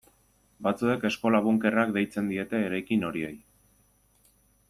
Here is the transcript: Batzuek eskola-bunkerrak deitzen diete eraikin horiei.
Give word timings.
Batzuek 0.67 1.03
eskola-bunkerrak 1.09 1.93
deitzen 1.99 2.31
diete 2.33 2.63
eraikin 2.71 3.07
horiei. 3.11 3.35